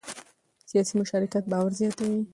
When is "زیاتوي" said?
1.79-2.19